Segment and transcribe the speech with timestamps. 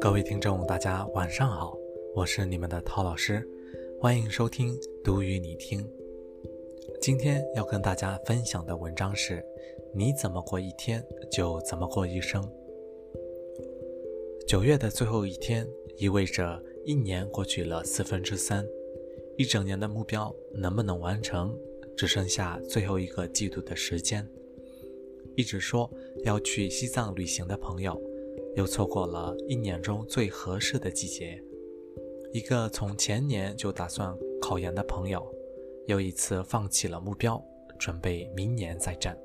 [0.00, 1.76] 各位听众，大家晚上好，
[2.14, 3.46] 我是你们的陶老师，
[4.00, 5.84] 欢迎收听读与你听。
[7.00, 9.44] 今天要跟大家分享的文章是：
[9.94, 12.42] 你怎么过一天，就怎么过一生。
[14.46, 15.66] 九月的最后一天，
[15.96, 18.66] 意味着一年过去了四分之三，
[19.36, 21.58] 一整年的目标能不能完成，
[21.96, 24.28] 只剩下最后一个季度的时间。
[25.40, 25.90] 一直说
[26.22, 27.98] 要去西藏旅行的朋友。
[28.56, 31.42] 又错过了一年中最合适的季节。
[32.30, 35.26] 一个从前年就打算考研的朋友，
[35.86, 37.42] 又一次放弃了目标，
[37.78, 39.16] 准备明年再战。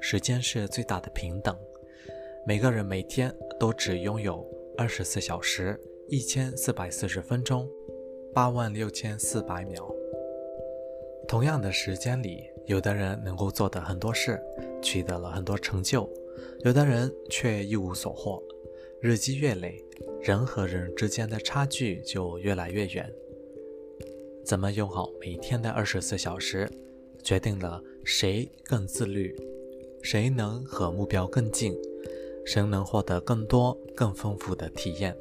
[0.00, 1.54] 时间是最大的平等，
[2.46, 4.42] 每个人每天都只拥有
[4.78, 5.78] 二十四小时、
[6.08, 7.68] 一千四百四十分钟、
[8.32, 9.94] 八万六千四百秒。
[11.28, 14.40] 同样的时间里，有的人能够做的很多事，
[14.80, 16.08] 取得了很多成就。
[16.60, 18.40] 有的人却一无所获，
[19.00, 19.84] 日积月累，
[20.22, 23.12] 人和人之间的差距就越来越远。
[24.44, 26.70] 怎么用好每天的二十四小时，
[27.24, 29.36] 决定了谁更自律，
[30.00, 31.76] 谁能和目标更近，
[32.46, 35.16] 谁能获得更多、更丰富的体验。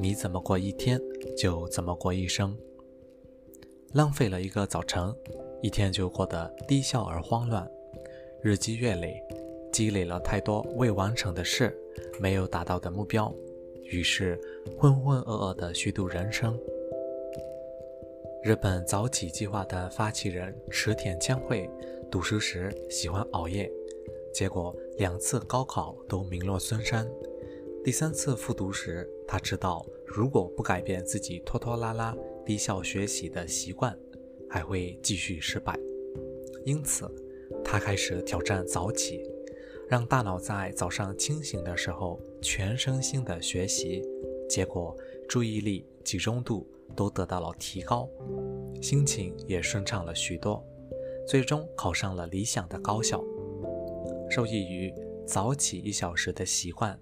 [0.00, 1.00] 你怎么过一天，
[1.36, 2.58] 就怎么过一生。
[3.92, 5.14] 浪费了一个早晨，
[5.62, 7.70] 一天就过得低效而慌乱，
[8.40, 9.22] 日积月累。
[9.72, 11.72] 积累了太多未完成的事，
[12.18, 13.32] 没有达到的目标，
[13.84, 14.38] 于是
[14.76, 16.58] 浑浑噩噩的虚度人生。
[18.42, 21.70] 日本早起计划的发起人池田千惠，
[22.10, 23.70] 读书时喜欢熬夜，
[24.34, 27.08] 结果两次高考都名落孙山。
[27.84, 32.14] 第三次复读时，他知道如果不改变自己拖拖拉拉、
[32.44, 33.96] 低效学习的习惯，
[34.50, 35.78] 还会继续失败。
[36.64, 37.10] 因此，
[37.64, 39.22] 他开始挑战早起。
[39.88, 44.00] 让大脑在早上清醒的时候全身心的学习，
[44.48, 44.96] 结果
[45.28, 48.08] 注意力集中度都得到了提高，
[48.80, 50.64] 心情也顺畅了许多，
[51.26, 53.20] 最终考上了理想的高校。
[54.30, 54.94] 受益于
[55.26, 56.96] 早起一小时的习惯，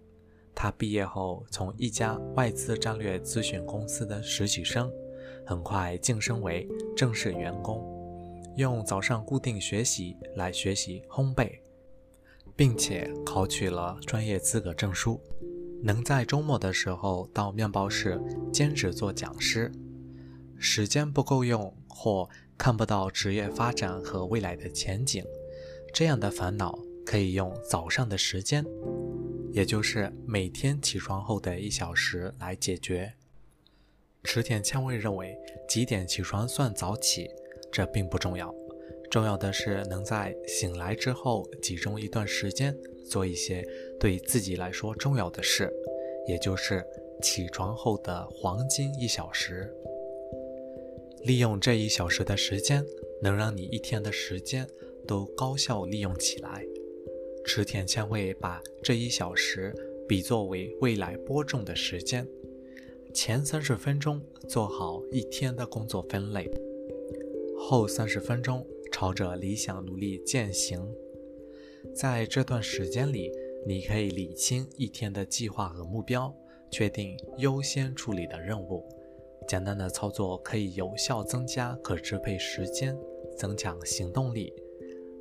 [0.55, 4.91] 他毕业后从一家外资战略咨询公司的实习生，
[5.48, 7.82] 很快晋升为正式员工，
[8.59, 11.50] 用早上固定学习来学习烘焙。
[12.54, 15.19] 并且考取了专业资格证书，
[15.82, 18.20] 能在周末的时候到面包室
[18.53, 19.72] 兼职做讲师。
[20.59, 22.28] 时间不够用或
[22.59, 25.25] 看不到职业发展和未来的前景，
[25.94, 28.66] 这样的烦恼可以用早上的时间，
[29.53, 33.15] 也就是每天起床后的一小时来解决。
[34.25, 37.31] 池田千惠认为，几点起床算早起，
[37.73, 38.55] 这并不重要。
[39.11, 42.77] 重要的是能在醒来之后集中一段时间
[43.09, 43.67] 做一些
[43.99, 45.73] 对自己来说重要的事，
[46.27, 46.84] 也就是
[47.23, 49.73] 起床后的黄金一小时。
[51.23, 52.84] 利用这一小时的时间，
[53.23, 54.67] 能让你一天的时间
[55.07, 56.62] 都高效利用起来。
[57.45, 59.75] 池田千惠把这一小时
[60.07, 62.28] 比作为未来播种的时间，
[63.13, 66.51] 前三十分钟做好一天的工作分类，
[67.59, 68.67] 后三十分钟。
[68.91, 70.93] 朝着理想努力践行，
[71.95, 73.31] 在这段时间里，
[73.67, 76.35] 你可以理清一天的计划和目标，
[76.71, 78.83] 确定优先处理的任务。
[79.47, 82.99] 简单的操作可以有效增加可支配时间，
[83.37, 84.53] 增强行动力，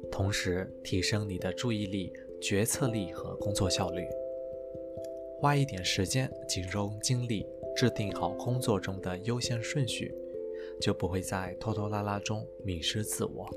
[0.10, 2.12] 同时提升你的注意力、
[2.42, 4.08] 决策力和工作效率。
[5.40, 10.14] 花一点时间，集中精力，制定好工作中的优先顺序。
[10.80, 13.48] 就不会在拖拖拉拉中迷失自我。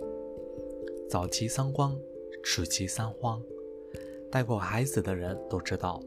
[1.09, 1.99] 早起三光，
[2.43, 3.43] 迟起三慌。
[4.31, 6.03] 带过孩子的人都知道，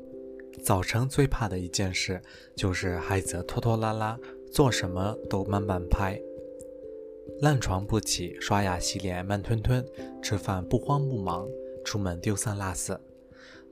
[0.64, 2.22] 早晨最怕的一件事
[2.56, 4.20] 就是孩子拖拖拉拉，
[4.52, 6.20] 做什么都慢半拍，
[7.42, 9.86] 烂床不起，刷牙洗脸慢吞吞，
[10.22, 11.48] 吃饭不慌不忙，
[11.84, 13.00] 出门丢三落四，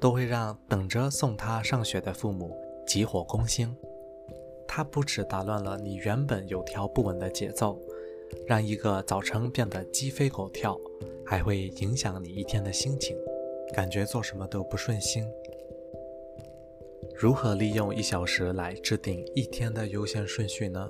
[0.02, 2.58] 都会让等着送他上学的父母
[2.88, 3.74] 急火攻心。
[4.68, 7.80] 他不止打乱了你原本有条不紊的节奏，
[8.48, 10.76] 让一个早晨变得鸡飞狗跳，
[11.26, 13.16] 还会影响你一天的心情，
[13.74, 15.24] 感觉做什么都不顺心。
[17.16, 20.88] 如何利用一小时来制定一天的优先顺序呢？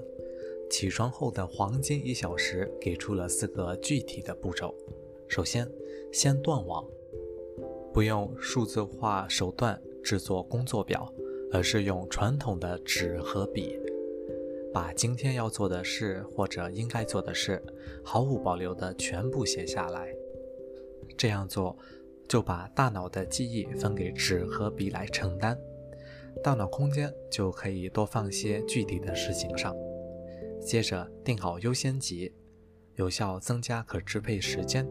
[0.69, 4.73] 起床后的黄金一小时给出了四个具体的步骤。
[5.27, 5.69] 首先，
[6.13, 6.85] 先断网，
[7.93, 11.11] 不用数字化手段制作工作表。
[11.53, 13.77] 而是用传统的纸和笔，
[14.73, 17.61] 把今天要做的事或者应该做的事，
[18.05, 20.15] 毫无保留的全部写下来。
[21.17, 21.77] 这样做，
[22.29, 25.59] 就把大脑的记忆分给纸和笔来承担，
[26.41, 29.75] 大脑空间就可以多放些具体的事情上。
[30.61, 32.33] 接着定好优先级，
[32.95, 34.87] 有效增加可支配时间。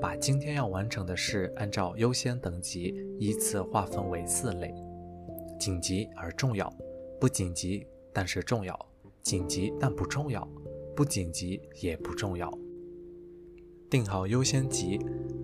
[0.00, 4.74] 把今天要完成的事按照优先等级依次划分为四类：
[5.58, 6.72] 紧急而重要，
[7.20, 8.78] 不紧急但是重要，
[9.22, 10.46] 紧急但不重要，
[10.96, 12.52] 不紧急也不重要。
[13.88, 14.98] 定好优先级，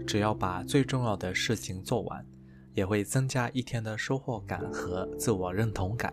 [0.06, 2.26] 只要把最重要的事情做完，
[2.74, 6.12] 也会增加一天的收获感和自我认同感，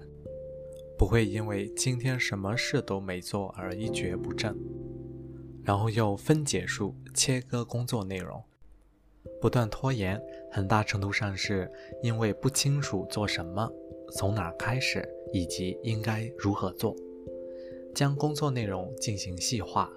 [0.97, 4.55] 不会因为今天什么事都没做而一蹶不振。
[5.65, 8.41] 然后又分解数切割工作内容，
[9.41, 10.21] 不断拖延，
[10.51, 11.71] 很大程度上是
[12.03, 13.67] 因为不清楚做什么、
[14.11, 15.03] 从哪开始
[15.33, 16.95] 以及应该如何做。
[17.95, 19.91] 将工作内容进行细化，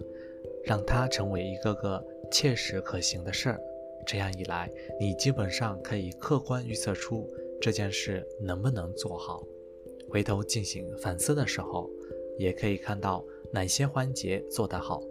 [0.64, 3.60] 让它成为一个个切实可行的事儿。
[4.06, 7.28] 这样一来，你基本上可以客观预测出
[7.60, 9.44] 这件事能不能做好。
[10.08, 11.90] 回头进行反思的时候，
[12.38, 13.22] 也可以看到
[13.52, 15.02] 哪些环节做得好。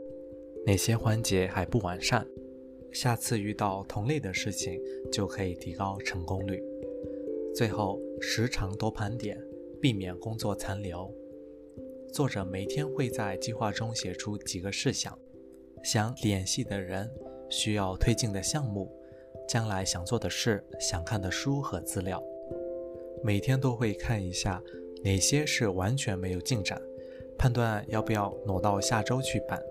[0.67, 2.27] 哪些环节还不完善？
[2.91, 4.77] 下次遇到同类的事情
[5.09, 6.61] 就可以提高成功率。
[7.55, 9.41] 最后，时常多盘点，
[9.79, 11.09] 避免工作残留。
[12.11, 15.17] 作者每天会在计划中写出几个事项：
[15.85, 17.09] 想联系的人、
[17.49, 18.91] 需要推进的项目、
[19.47, 22.21] 将来想做的事、想看的书和资料。
[23.23, 24.61] 每天都会看一下
[25.01, 26.81] 哪些是完全没有进展，
[27.37, 29.63] 判断要不要挪到下周去办。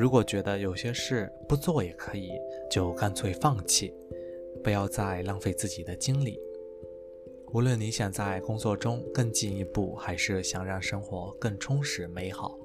[0.00, 2.30] 如果觉得有些事不做也可以，
[2.70, 3.92] 就干脆放弃，
[4.64, 6.40] 不要再浪费自己的精力。
[7.52, 12.58] 无论你想在工作中更进一步，还是想让生活更充实美好，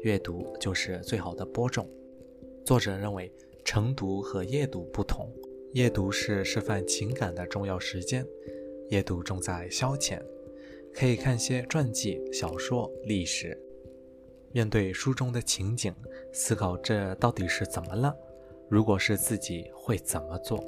[0.00, 1.86] 阅读就是最好的播种。
[2.64, 3.30] 作者认为，
[3.66, 5.30] 晨读和夜读不同，
[5.74, 8.26] 夜读是释放情感的重要时间，
[8.88, 10.18] 夜读重在消遣，
[10.94, 13.62] 可以看些传记、小说、历史。
[14.52, 15.94] 面对书中的情景，
[16.32, 18.16] 思考这到底是怎么了？
[18.68, 20.62] 如果是自己会怎么做？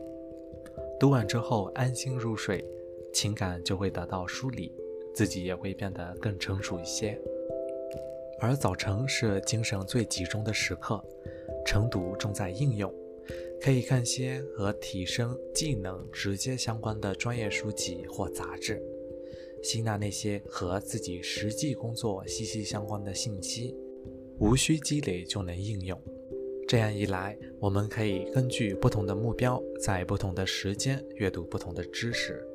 [0.99, 2.65] 读完之后安心入睡，
[3.13, 4.73] 情感就会得到梳理，
[5.15, 7.19] 自己也会变得更成熟一些。
[8.39, 11.03] 而早晨是精神最集中的时刻，
[11.65, 12.93] 晨读重在应用，
[13.61, 18.83] 可以看些和提升技能直接相关的专业书籍或杂志。
[19.63, 23.77] 吸纳那些和自己实际工作息息相关的信息，
[24.39, 26.01] 无需积累就能应用。
[26.67, 32.47] 这样一来，我们可以根据不同的目标，在不同的时间阅读不同的知识。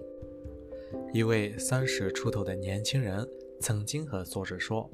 [1.13, 3.27] 一位三十出头的年轻人
[3.59, 4.89] 曾经和作者说：“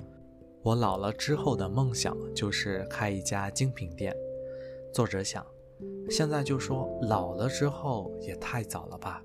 [0.64, 4.16] 我老了之后的梦想就是开一家精品店。”
[4.92, 5.46] 作者想，
[6.10, 9.24] 现在就说老了之后也太早了吧。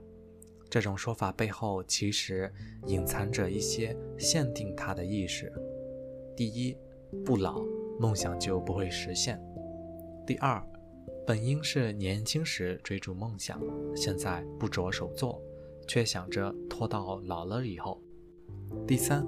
[0.69, 2.53] 这种说法背后其实
[2.87, 5.53] 隐藏着一些限定他的意识：
[6.37, 6.77] 第一，
[7.25, 7.63] 不老，
[8.01, 9.39] 梦想就不会实现；
[10.27, 10.63] 第二，
[11.27, 13.61] 本应是年轻时追逐梦想，
[13.95, 15.41] 现在不着手做，
[15.87, 18.01] 却想着拖到老了以后；
[18.87, 19.25] 第三，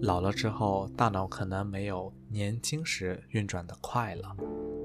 [0.00, 4.36] 老了之后大脑可能没有年轻时运转的快了；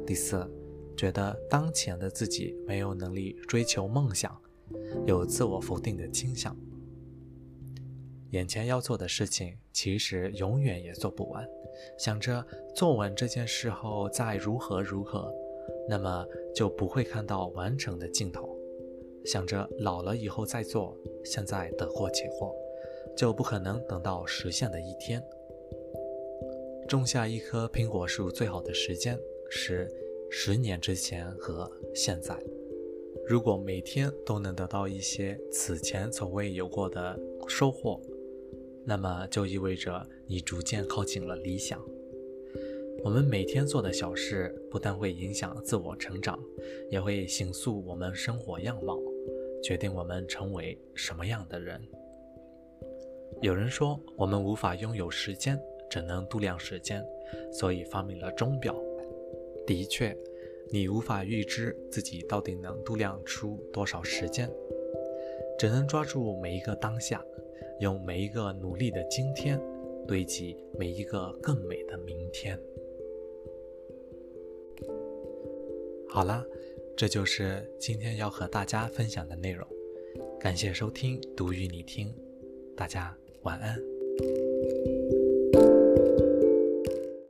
[0.06, 0.50] 第四，
[0.96, 4.40] 觉得当前的自己没有能力追求梦想。
[5.06, 6.56] 有自我否定的倾向，
[8.32, 11.48] 眼前要做的事情其实永远也做不完。
[11.98, 15.34] 想着做完这件事后再如何如何，
[15.88, 18.56] 那么就不会看到完成的尽头。
[19.26, 22.56] 想着老了以后再做，现在得过且过，
[23.16, 25.24] 就不可能等到实现的一天。
[26.88, 29.18] 种下一棵苹果树最好的时间
[29.50, 29.88] 是
[30.30, 32.36] 十年之前和现在。
[33.30, 37.16] 如果每天都能得到一些此前从未有过的
[37.48, 38.02] 收获，
[38.84, 41.80] 那么就意味着你逐渐靠近了理想。
[43.04, 46.40] 我们每天做的小事，不但会影响自我成长，
[46.90, 48.98] 也会形塑我们生活样貌，
[49.62, 51.80] 决定我们成为什么样的人。
[53.44, 57.06] 有人说，我们无法拥有时间，只能度量时间，
[57.54, 58.76] 所以发明了钟表。
[59.68, 60.18] 的确。
[60.72, 64.50] 你无法预知自己到底能度量出多少时间，
[65.58, 67.24] 只能抓住每一个当下，
[67.80, 69.60] 用每一个努力的今天
[70.08, 72.60] 堆积每一个更美的明天。
[76.08, 76.46] 好啦，
[76.96, 79.68] 这就是今天要和大家分享的内容，
[80.40, 82.14] 感谢收听读与你听，
[82.76, 83.80] 大家晚安。